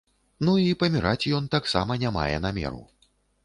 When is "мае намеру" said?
2.19-2.85